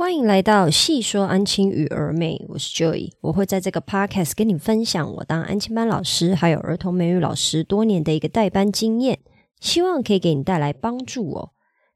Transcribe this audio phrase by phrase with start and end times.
[0.00, 9.18] 欢迎来到细说安亲与儿美，我是 Joy，我会在这个 podcast 跟你分享我当安亲班老师还有儿童美语老师多年的一个代班经验，
[9.60, 11.50] 希望可以给你带来帮助哦。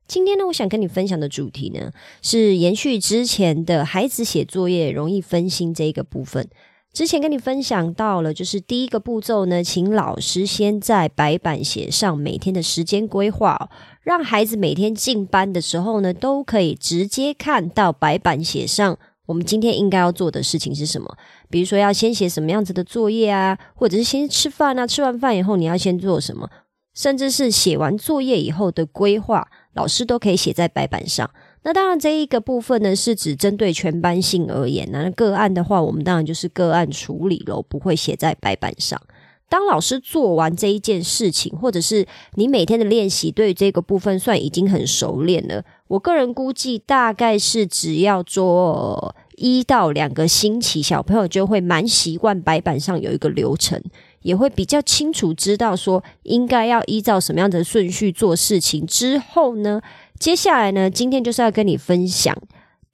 [0.07, 6.47] 今天呢，我想跟你分享的主题呢，是延续之前的孩子写作业容易分心这一个部分。
[6.93, 13.71] 之前跟你分享到了，就是第一个步骤呢，请老师先在白板写上每天的时间规划，
[14.05, 18.97] 让孩子每天进班的时候呢，都可以直接看到白板写上
[19.27, 21.17] 我们今天应该要做的事情是什么。
[21.49, 26.49] 比如说要先写什么样子的作业啊，或者是先吃饭啊，吃完饭以后你要先做什么，
[26.95, 31.31] 甚至是写完作业以后的规划，老师都可以写在白板上。
[31.63, 34.87] 那当然，这一个部分呢，是指针对全班性而言。
[34.93, 39.01] 那个案的话，我们当然就是个案处理喽，不会写在白板上。
[39.49, 45.63] 当老师做完这一件事情，或者是你每天的练习，对这个部分算已经很熟练了。
[45.89, 53.81] 我个人估计，大概是只要做一到两个星期，小朋友就会蛮习惯白板上有一个流程，
[54.23, 58.87] 也会比较清楚知道说应该要依照什么样的顺序做事情。
[58.87, 59.81] 之后呢？
[60.19, 62.35] 接下来呢，今天就是要跟你分享，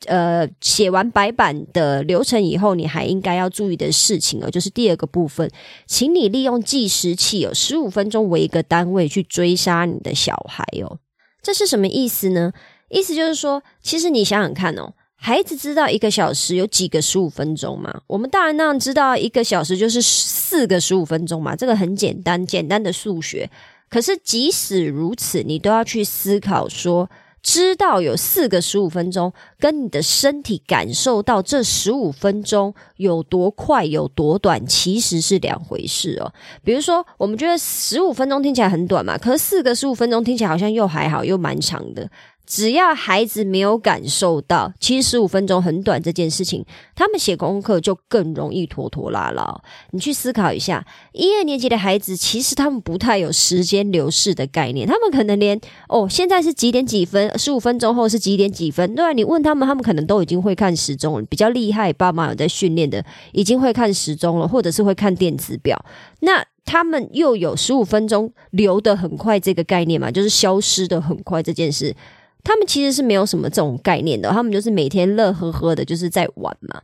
[0.07, 5.51] 呃，写完白板的流程以后，你还应该要注意的事情哦，就是第二个部分，
[5.87, 10.99] 请你利用计时器，有十五分钟为一个单位去追杀你的小孩哦。
[11.43, 12.53] 这是什么意思呢？
[12.89, 18.01] 意思就是说，其实你想想看哦，孩子知道一个小时有几个十五分钟吗？
[18.07, 23.49] 我们大人那样知道一个小时就是四个十五分钟嘛，这个很简单，简单的数学。
[23.89, 27.11] 可是即使如此，你都要去思考说，
[27.43, 36.33] 知道有四个十五分钟，跟你的身体感受到这十五分钟有多快有多短，其实是两回事哦。
[36.63, 42.09] 比如说，我们觉得十五分钟听起来很短嘛，可是四个十五分钟听起来好像又还好，又蛮长的。
[42.51, 49.63] 只要孩子没有感受到，其实十五分钟很短这件事情，他们写功课就更容易拖拖拉拉。
[49.93, 61.23] 你去思考一下，一二年级的孩子，其实他们不太有时间流逝的概念，他们可能连哦，现在是几点几分，十五分钟后是几点几分，对啊，你问他们，他们可能都已经会看时钟了。
[61.27, 65.81] 比较厉害，爸妈有在训练的，已经会看时钟了，或者是会看电子表。
[66.19, 71.95] 那他们又有十五分钟流得很快这个概念嘛，就是消失的很快这件事。
[72.43, 76.81] 他们其实是没有什么这种概念的，他们就是每天乐呵呵的，就是在玩嘛。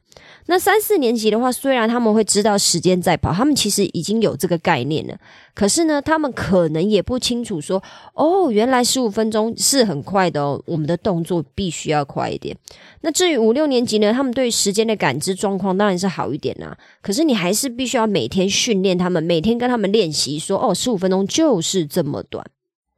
[0.46, 5.16] 那三四年级的话，虽然他们会知道时间在跑，他们其实已经有这个概念了。
[5.54, 7.82] 可是呢，他们可能也不清楚说，
[8.14, 12.56] 哦，原来十五分钟是很快的哦，我们的动作必须要快一点。
[13.00, 16.76] 那至于五六年级呢，他们对时间的感知状况当然是好一点啦。
[17.02, 22.44] 可是你还是必须要每天训练他们，每天跟他们练习说，哦，十五分钟就是这么短。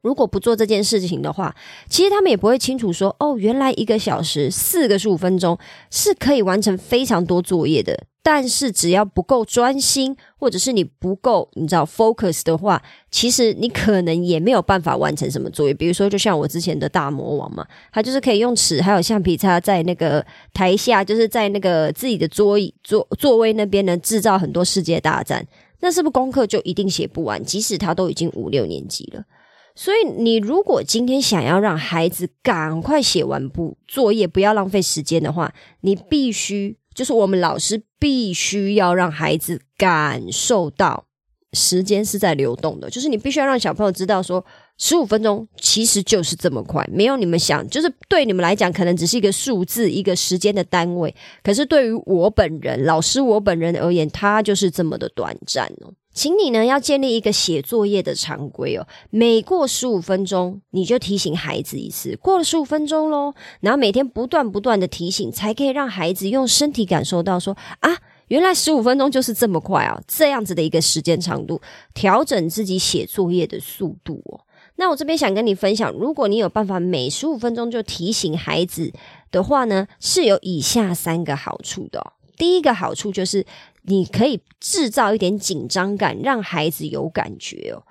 [0.01, 1.55] 如果不做这件事情的话，
[1.89, 5.57] 其实他们也不会清楚说哦，原来一个小时四个十五分钟
[5.91, 8.05] 是可以完成非常多作业的。
[8.21, 15.73] 但是只要不够专心，或者是你不够你知道 focus 的话，其实你可能也没有办法完成什么作业。
[15.73, 20.23] 比如说，就像我之前的大魔王嘛，他就是可以用尺还有橡皮擦在那个
[20.53, 25.47] 台下，就是在那个自己的桌椅座座位那边呢，制造很多世界大战。
[25.79, 27.43] 那是不是功课就一定写不完？
[27.43, 29.23] 即使他都已经五六年级了。
[29.81, 41.05] 所以，你如果今天想要让孩子赶快写完不作业，不要浪费时间的话，你必须就是我们老师必须要让孩子感受到
[41.53, 44.45] 时间是在流动的，就是你必须要让小朋友知道说，
[44.81, 51.13] 十五分钟其实就是这么快，没有你们想，就是对你们来讲可能只是一个数字，一个时间的单位，
[51.43, 55.91] 可是对于我本人老师我本人而言，它就是这么的短暂哦。
[56.13, 67.97] 请你呢要建立一个写作业的常规哦，每过十五分钟你就提醒孩子一次，过了十五分钟喽，然后每天不断不断的提醒，才可以让孩子用身体感受到说啊，
[68.29, 71.61] 原来十五分钟就是这么快啊，这样子的一个时间长度，
[71.93, 74.39] 调整自己写作业的速度哦。
[74.79, 78.91] 那我这边想跟你分享，如果你有办法每十五分钟就提醒孩子
[79.29, 82.13] 的话呢，是有以下三个好处的。
[82.35, 83.45] 第一个好处就是。
[83.83, 87.81] 你可以制造一点紧张感，让孩子有感觉哦。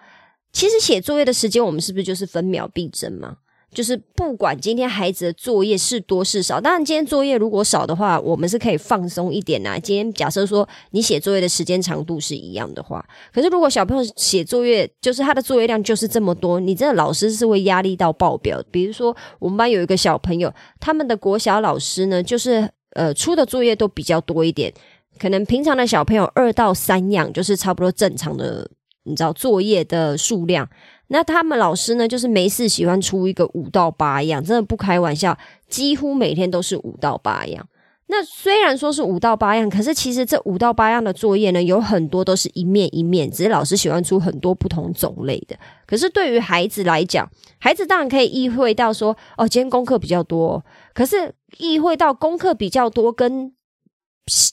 [0.53, 3.39] 其实写作业的时间，我们是不是就是分秒必争嘛？
[3.79, 9.79] 就是不管今天孩子的作业是多是少，当然今天作业如果少的话，我们是可以放松一点呐。
[9.79, 18.61] 今天假设说你写作业的时间长度是一样的话，可是如果小朋友写作业就是他的作业量就是这么多，你真的老师是会压力到爆表。
[18.73, 24.75] 比如说我们班有一个小朋友，他们的国小老师呢，就是呃出的作业都比较多一点。
[25.21, 28.69] 可能平常的小朋友二到三样就是差不多正常的
[29.05, 30.69] 你知道作业的数量。
[31.09, 35.37] 那他们老师呢，就是没事喜欢出一个五到八样，真的不开玩笑，
[35.69, 37.67] 几乎每天都是五到八样。
[38.11, 45.57] 那虽然说是五到八样，可是其实这五到八样的作业呢，有很多都是一面一面，只是老师喜欢出很多不同种类的。
[45.87, 47.29] 可是对于孩子来讲，
[47.59, 50.65] 孩子当然可以意会到说，哦，今天功课比较多，
[50.95, 53.53] 可是意会到功课比较多跟。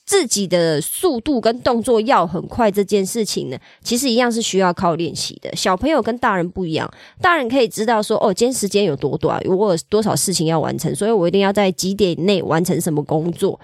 [0.04, 5.54] 自己的速度跟动作要很快这件事情呢，其实一样是需要靠练习的。
[5.54, 6.90] 小朋友跟大人不一样，
[7.20, 13.60] 大人可以知道说，哦，今天时间有多短，我有多少事情要完成，所以我一定要在几点内完成什么工作。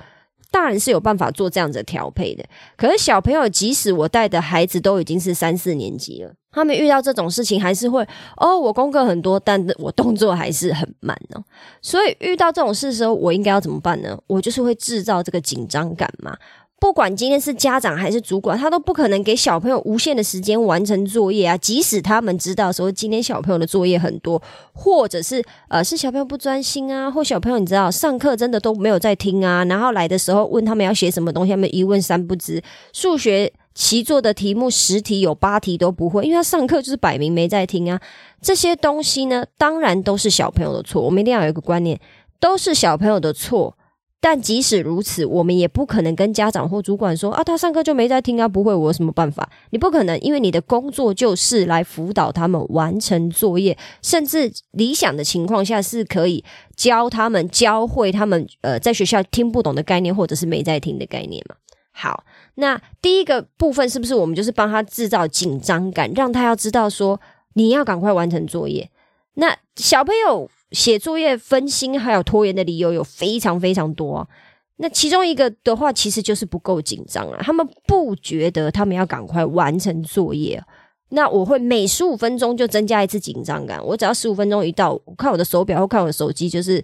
[0.52, 2.44] 大人是有办法做这样子调配的，
[2.76, 8.06] 可是小朋友，即使我带的孩子都已经是三四年级了，他们遇到这种事情还是会
[8.36, 11.42] 哦，我功课很多，但我动作还是很慢呢。
[11.80, 14.16] 所以遇到这种事的时候，我应该要怎么办呢？
[14.26, 16.36] 我就是会制造这个紧张感嘛。
[16.82, 21.56] 不管今天是家长还是主管，他都不可能给小朋友无限的时间完成作业啊！
[21.56, 24.42] 即使他们知道说今天小朋友的作业很多，
[24.72, 32.60] 或者是呃是小朋友不专心啊，或小朋友你知道上课真的都没有在听啊，然后来的时候问他们要写什么东西，他们一问三不知。
[32.92, 38.00] 数学习作的题目十题有八题都不会，因为他上课就是摆明没在听啊。
[38.40, 41.00] 这些东西呢，当然都是小朋友的错。
[41.00, 42.00] 我们一定要有一个观念，
[42.40, 43.76] 都是小朋友的错。
[44.24, 49.50] 但即使如此，我们也不可能跟家长或主管说啊，他上课就没在听啊，不会，我有什么办法？
[49.70, 56.44] 你不可能，因为你的工作就是来辅导他们完成作业，甚至理想的情况下是可以
[56.76, 61.56] 教他们、教会他们，呃，在学校听不懂的概念或者是没在听的概念嘛。
[61.90, 62.22] 好，
[62.54, 67.20] 那第一个部分是不是我们就是帮他制造紧张感，让他要知道说
[67.54, 68.88] 你要赶快完成作业？
[69.34, 70.48] 那小朋友。
[70.72, 74.28] 写作业分心还有拖延的理由有非常非常多，
[74.76, 77.38] 那其中一个的话，其实就是不够紧张啊。
[77.42, 80.62] 他们不觉得他们要赶快完成作业，
[81.10, 83.84] 那我会每十五分钟就增加一次紧张感。
[83.84, 86.82] 我只要十五分钟一到，看我的手表或看我的手机，就是。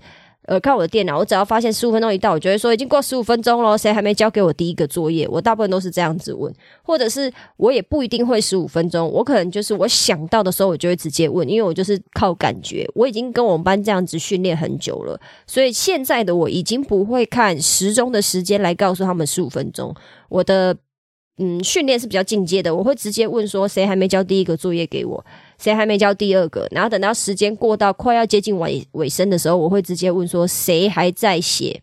[0.49, 5.29] 呃，看我的电脑，我只要发现十五分钟一到，我就会说已经过十五分钟了，谁还没交给我第一个作业？
[5.29, 6.51] 我大部分都是这样子问，
[6.83, 12.89] 或者是我也不一定会十五分钟，我可能就是我想到的时候，我就会直接问，因为我就是靠感觉。
[12.95, 19.95] 我已经跟我们班这样子训练很久了，所以现在的我已经不会看时钟的时间来告诉他们十五分钟。
[20.31, 20.75] 我的
[21.39, 25.25] 嗯训练是比较进阶的，我会直接问说谁还没交第一个作业给我。
[25.59, 26.69] 谁还没交第二个？
[26.71, 31.83] 然后等到时间过到快要接近尾尾声的时候，我会直接问说谁还在写？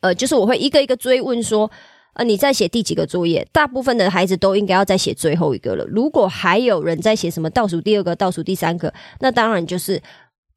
[0.00, 1.70] 呃，就是我会一个一个追问说，
[2.14, 3.46] 呃，你在写第几个作业？
[3.52, 5.84] 大部分的孩子都应该要在写最后一个了。
[5.84, 10.02] 如果还有人在写什么倒数第二个、倒数第三个，那当然就是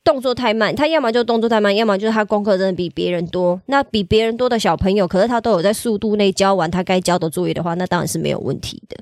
[0.03, 0.75] 动作太慢。
[0.75, 3.61] 他要么就动作太慢，要么就是他功课真的比别人多。
[3.67, 8.97] 那比别人多的小朋友，可是他都有在速度内交完他该交的作业的话，那当然是没有问题的。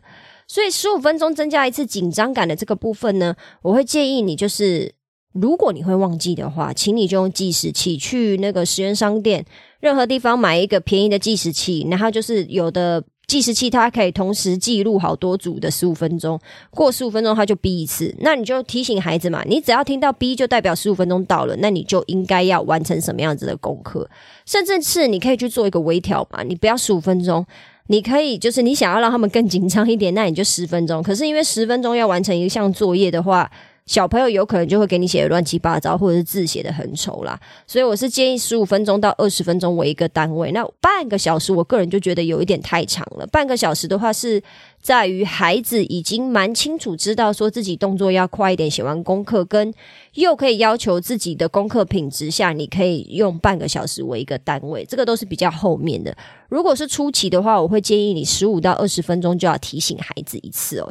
[0.48, 4.94] 所以十五分钟增加一次紧张感的这个部分呢，我会建议你，就是
[5.34, 9.46] 如果你会忘记的话，请你就用计时器去那个十元商店
[9.80, 13.02] 任何地方买一个便宜的计时器，然后就是有的
[13.32, 16.38] 计时器它可以同时记录好多组的十五分钟，
[16.70, 24.10] 过十五分钟它就哔一次，那你就提醒孩子嘛，你只要听到哔就代表十五分钟到了，那你就应该要完成什么样子的功课，
[24.46, 27.46] 甚至是你可以去做一个微调嘛，你不要十五分钟。
[27.88, 31.02] 你可以，就是你想要让他们更紧张一点，那你就十分钟。
[31.02, 33.50] 可是因为十分钟要完成一项作业的话，
[33.86, 37.40] 小朋友有可能就会给你写的乱七八糟，或者是字写的很丑啦。
[37.68, 40.52] 所以我是建议十五分钟到二十分钟为一个单位。
[40.52, 43.28] 那半个小时，我个人就觉得有一点太长了。
[43.28, 44.42] 半个小时的话是。
[44.82, 49.72] 在于孩子已经蛮清楚知道说自己动作要快一点，写完功课跟
[50.16, 56.16] 又可以要求自己的功课品质下，你可以用半个小时为一个单位，这个都是比较后面的。
[56.50, 60.90] 如果是初期的话，我会建议你十五到二十分钟就要提醒孩子一次哦，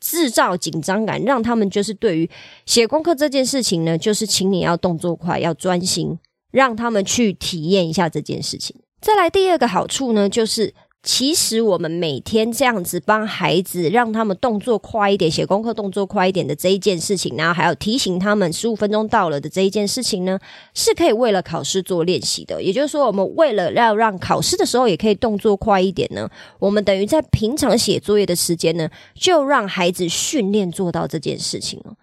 [0.00, 2.30] 制造紧张感，让他们就是对于
[2.64, 6.16] 写功课这件事情呢，就是请你要动作快，要专心，
[6.52, 8.76] 让他们去体验一下这件事情。
[9.00, 10.72] 再来第二个好处呢，就是。
[11.02, 20.38] 其实我们每天这样子帮孩子，让他们动作快一点，写功课动作快一点的这一件事情，然后还有提醒他们十五分钟到了的这一件事情呢，
[20.74, 22.62] 是可以为了考试做练习的。
[22.62, 26.30] 也就是说，我们为了要让考试的时候也可以动作快一点呢，
[26.60, 31.94] 我们等于在平常写作业的时间呢，就让孩子训练做到这件事情了。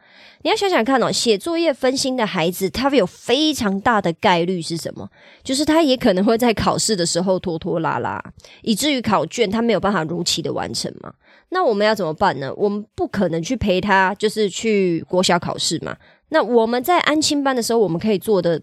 [0.42, 5.10] 你要想想看哦，写作业分心的孩子，他有非常大的概率是什么？
[5.44, 8.24] 就是他也可能会在考试的时候拖拖拉拉，
[8.62, 11.14] 以至于考卷他没有办法如期的完成嘛。
[11.50, 12.54] 那我们要怎么办呢？
[12.56, 15.98] 我们不可能去陪他，就是去国小考试嘛。
[16.30, 18.62] 那我们在安亲班的时候，我们可以做的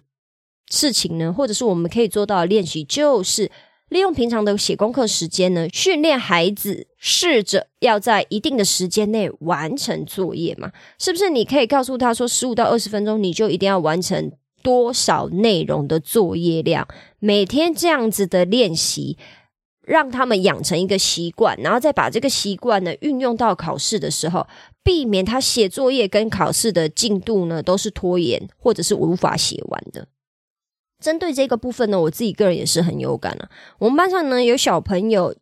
[0.70, 3.50] 事情呢，或者是我们可以做到的练习，就是
[3.88, 10.73] 利用平常的写功课时间呢，训练孩子试着要在一定的时间内完成作业嘛？
[10.99, 11.31] 是不是？
[11.31, 16.88] 你可以告诉他说，十五到二十分钟，你就一定要完成多少内容的作业量？
[17.21, 19.16] 每天这样子的练习，
[19.83, 24.45] 让他们养成一个习惯，然后再把这个习惯呢运用到考试的时候，
[24.83, 30.09] 避免他写作业跟考试的进度呢都是拖延，或者是无法写完的。
[31.00, 33.49] 针对这个部分呢，我自己个人也是很有感啊。
[33.79, 35.35] 我们班上呢有小朋友，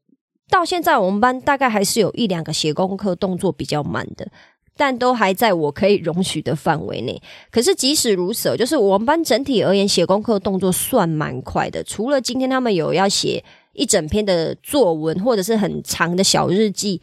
[0.49, 4.29] 到现在我们班大概还是有一两个写功课动作比较慢的，
[4.77, 7.23] 但都还在我可以容许的范围内。
[7.51, 11.83] 可是即使如此，就是我们班整体而言写功课动作算蛮快的。
[11.85, 13.43] 除了今天他们有要写
[13.73, 17.01] 一整篇的作文，或者是很长的小日记。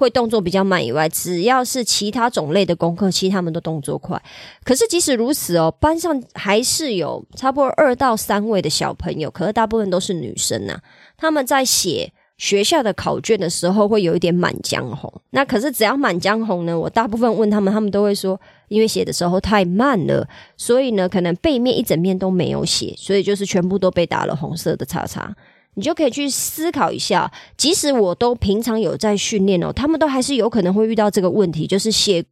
[0.00, 4.20] 会动作比较慢以外，只要是其他种类的功课，其实他们都动作快。
[4.64, 10.80] 可是即使如此哦，班上还是有差不多二到三位的小朋友，可是大部分都是女生呐。
[11.18, 15.12] 他们在写学校的考卷的时候，会有一点满江红。
[15.32, 20.26] 那可是只要满江红呢，我大部分问他们，他们都会说，因为写的时候太慢了，
[20.56, 25.36] 所以呢，可能背面一整面都没有写，所以就是全部都被打了红色的叉叉。
[25.74, 32.24] 你就可以去思考一下，即使我都平常有在训练哦，他们都还是有可能会遇到这个问题，就是写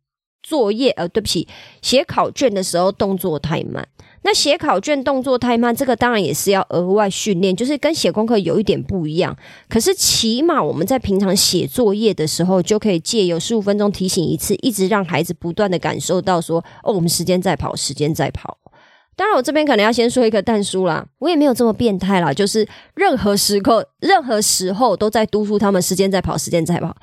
[0.42, 1.47] 作业呃，对不起，
[1.83, 3.87] 写考卷的时候动作太慢。
[4.23, 9.35] 那写考卷动作太慢，这个当然也是要额外训练，就是跟写功课有一点不一样。
[9.68, 18.59] 可是起码我们在平常写作业的时候，就可以借由十五分钟提醒一次，一直让孩子不断的感受到说，哦，我们时间在跑，时间在跑。
[19.19, 26.97] 当然，我这边可能要先说一个淡书啦，我也没有这么变态啦，就是任何时刻、任何时候都在督促他们时间在跑，时间在跑。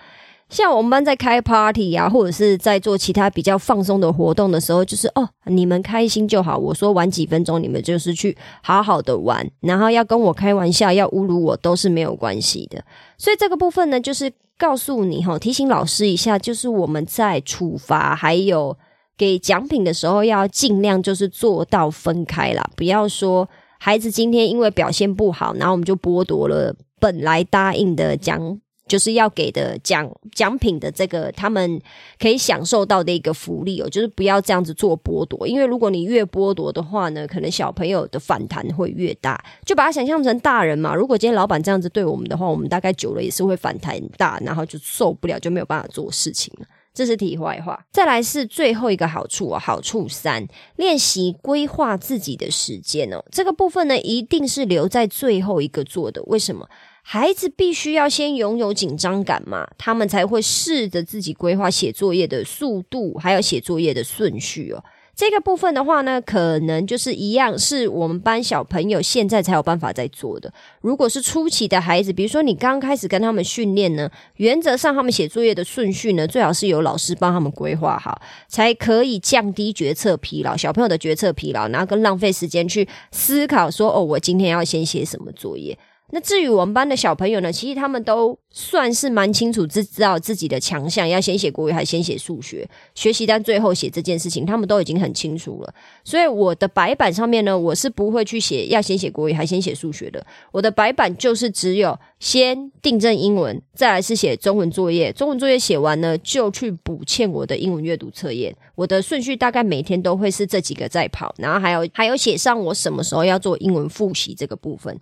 [0.47, 6.57] 像我们班在开 party 啊，或者是在做其他比较放松的活动的时候，就是哦，你们开心就好。
[6.57, 12.81] 我说玩几分钟，你们就是去好好的玩，然后要跟我开玩笑、要侮辱我都是没有关系的。
[13.17, 18.77] 所以这个部分呢，就是告诉你哈，提醒老师一下，就是我们在处罚还有。
[19.17, 23.47] 给奖品的时候要尽量就是做到分开啦，不要说
[23.79, 31.81] 孩子今天因为表现不好，然后我们就剥夺了本来答应的奖，就是要给的奖奖品的这个他们
[32.19, 40.93] 可以享受到的一个福利哦，就是不要这样子做剥夺，因为如果你越剥夺的话呢，可能小朋友的反弹会越大，就把它想象成大人嘛。
[40.93, 46.65] 如果今天老板这样子对我们的话，我们大概久了也是会反弹大，然后就受不了，就没有办法做事情了。
[46.95, 49.59] 这是题外话，再来是最后一个好处哦。
[49.59, 50.47] 好处三，
[50.77, 53.23] 练习规划自己的时间哦。
[53.29, 56.23] 这个部分呢，一定是留在最后一个做的。
[56.23, 56.67] 为什么？
[57.07, 64.83] 孩子必须要先拥有紧张感嘛，他们才会试着自己规划写作业的速度，还有写作业的顺序哦。
[65.15, 70.53] 这个部分的话呢，可能就是一样，是我们班小朋友现在才有办法在做的。
[70.81, 85.77] 如果是初期的孩子，比如说你刚开始跟他们训练呢，原则上他们写作业的顺序呢，最好是由老师帮他们规划好，才可以降低决策疲劳，小朋友的决策疲劳，然后跟浪费时间去思考说，哦，我今天要先写什么作业。
[86.11, 95.73] 那至于我们班的小朋友呢，其实他们都算是蛮清楚自知道自己的强项，要先写国语还是先写数学学习单，最后写这件事情，他们都已经很清楚了。
[96.03, 100.25] 所以我的白板上面呢，我是不会去写要先写国语还先写数学的。
[100.51, 105.11] 我的白板就是只有先订正英文，再来是写中文作业。
[105.11, 108.55] 中文作业写完呢，就去补欠我的英文阅读测验。
[108.75, 114.97] 我的顺序大概每天都会是这几个在跑，然后还有还有写上我什么时候要做英文复习这个部分。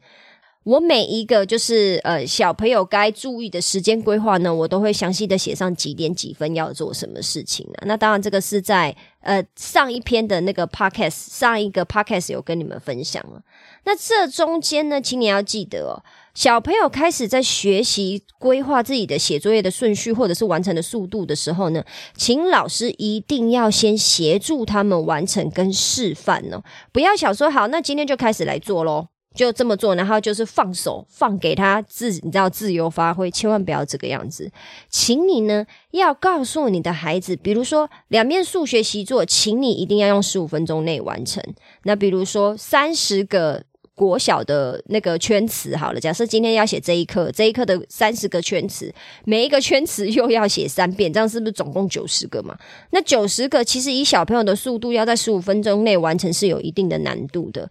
[0.63, 7.84] 我每一个就是呃小朋友该注意的时间规划呢，我都会详细的写上几点几分要做什么事情啊。
[7.86, 13.41] 那当然这个是在呃上一篇的那个 podcast 上一个 podcast 有跟你们分享了。
[13.84, 16.00] 那这中间呢，请你要记得哦，
[16.34, 21.84] 小朋友开始在学习规划自己的写作业的顺序或者是完成的速度的时候呢，
[22.15, 29.08] 请老师一定要先协助他们完成跟示范哦，不要想说好，那今天就开始来做喽。
[29.33, 34.51] 就这么做，然后就是放手放给他自，你知道自由发挥，千万不要这个样子。
[34.89, 41.43] 请你呢要告诉你的孩子，比如说两面数学习作，请你一定要用十五分钟内完成。
[41.83, 43.63] 那比如说三十个
[43.95, 52.57] 国小的那个圈词，好了，假设今天要写这一课，这一课的三十个圈词，每一个圈词又要写三遍，这样是不是总共九十个嘛？
[52.91, 57.69] 那九十个其实以小朋友的速度，要在十五分钟内完成是有一定的难度的。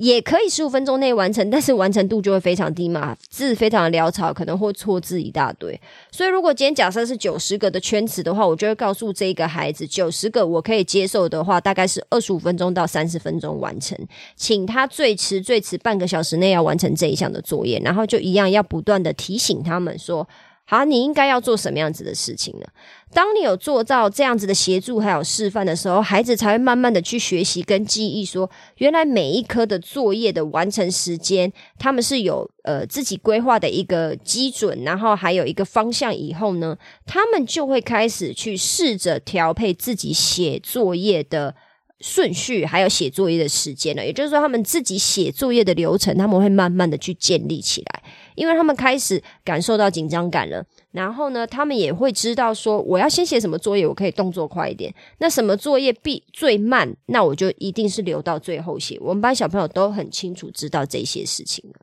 [0.00, 5.78] 也可以十五分钟内完成，但是完成度就会非常低嘛，字非常的潦草，可能会错字一大堆。
[6.10, 13.94] 所以如果今天假设是九十个的圈词的话，我就会告诉这个孩子，九十个我可以接受的话，大概是二十五分钟到三十分钟完成，
[14.36, 20.26] 请他最迟最迟半个小时内要完成这一项的作业，然后就一样要不断的提醒他们说。
[20.70, 22.66] 好，你应该要做什么样子的事情呢？
[23.12, 36.14] 当你有做到这样子的协助还有示范的时候，孩子才会慢慢的去学习跟记忆，说原来每一科的作业的完成时间，他们是有呃自己规划的一个基准，然后还有一个方向。
[36.14, 41.52] 以后呢，他们就会开始去试着调配自己写作业的
[41.98, 44.06] 顺序，还有写作业的时间了。
[44.06, 48.04] 也就是说，他们自己写作业的流程，他们会慢慢的去建立起来。
[48.34, 54.94] 因为他们开始感受到紧张感了，然后呢，他们也会知道说，我要先写什么作业，我可以动作快一点。
[55.18, 58.98] 那什么作业必最慢，那我就一定是留到最后写。
[59.00, 61.80] 我们班小朋友都很清楚知道这些事情了。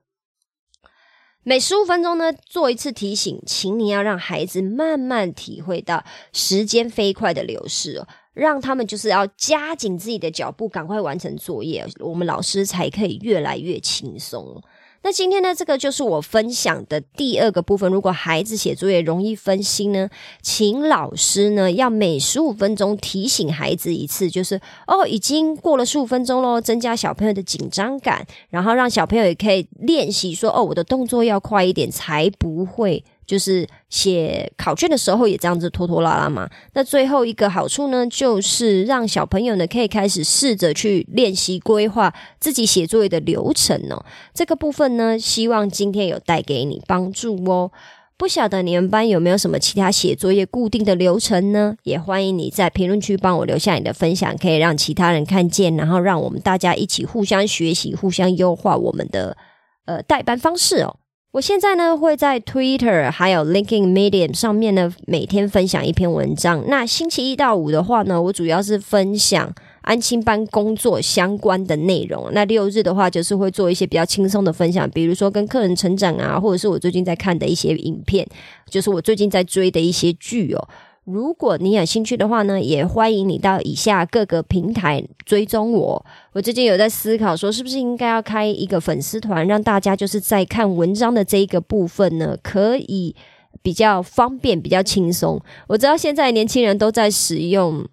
[1.44, 14.62] 每十五分钟呢，做一次提醒，请你要让孩子慢慢体会到时间飞快的流逝哦，让他们就是要加紧自己的脚步，赶快完成作业，我们老师才可以越来越轻松。
[15.08, 17.90] 那今天呢，这个就是我分享的第二个部分。
[17.90, 20.10] 如果孩子写作业容易分心呢，
[20.42, 33.06] 请老师呢要每十五分钟提醒孩子一次，就是哦，已经过了十五分钟喽，增加小朋友的紧张感，然后让小朋友也可以练习说哦，我的动作要快一点，才不会。
[33.27, 36.50] 就是写考卷的时候也这样子拖拖拉拉嘛。
[36.74, 44.03] 那最后一个好处呢，就是让小朋友呢可以开始试着去练习规划自己写作业的流程哦。
[44.34, 47.72] 这个部分呢，希望今天有带给你帮助哦。
[48.19, 51.75] 不晓得你们班有没有什么其他写作业固定的流程呢？
[51.84, 59.38] 也欢迎你在评论区帮我留下你的分享，可以让其他人看见，然后让我们大家一起互相学习，互相优化我们的
[59.86, 60.98] 呃代班方式哦。
[61.38, 66.63] 我现在呢会在 Twitter 还有 linkinmedium 上面呢每天分享一篇文章。
[66.67, 72.27] 那星期一到五的话呢，我主要是分享安亲班工作相关的内容。
[72.32, 78.27] 那六日的话，就是会做一些比较轻松的分享，比如说跟客人成长啊，或者是我最近在看的一些影片，
[78.67, 80.67] 就是我最近在追的一些剧哦。
[81.08, 86.06] 如果你有兴趣的话呢，也欢迎你到以下各个平台追踪我。
[86.34, 93.16] 我最近有在思考说，是不是应该要开一个粉丝团，让大家就是在看文章的这一个部分呢，可以
[93.62, 95.41] 比较方便、比较轻松。
[95.67, 97.88] 我知道现在年轻人都在使用。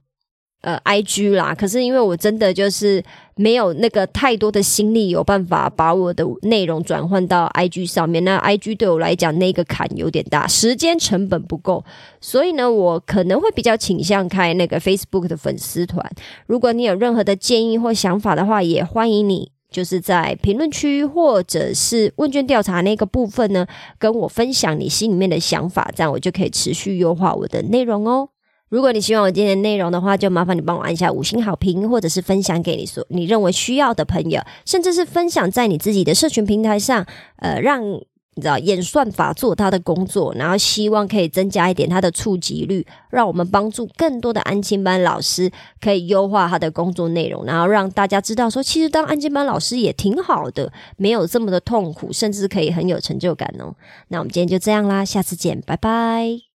[0.63, 3.05] 呃，I G 啦，可是因为我真的就是
[3.37, 8.25] 没有那个太多的心力，有办法把我的内容转换到 I G 上面。
[8.25, 11.85] 那 I G 对我来讲，那个坎有点大，时间成本不够，
[12.21, 16.09] 所以呢，我可能会比较倾向开那个 Facebook 的粉丝团。
[16.47, 23.67] 如果你有任何的建议或想法的话，也欢迎你就是在评论区或者是问卷调查那个部分呢，
[23.99, 28.29] 跟我分享你心里面的想法，这样我就可以持续优化我的内容哦。
[28.75, 37.07] 如果你喜欢我今天的内容的话，就麻烦你帮我按下五星好评，或者是分享给你所你认为需要的朋友，甚至是分享在你自己的社群平台上，
[37.37, 45.49] 呃，让你知道演算法做他的工作，然后希望可以增加一点他的触及率，让我们帮助更多的安亲班老师
[45.81, 53.73] 可以优化他的工作内容，然后让大家知道说，其实当安亲班老师也挺好的，没有这么的痛苦，甚至可以很有成就感哦。
[54.09, 56.54] 那我们今天就这样啦，下次见，拜拜。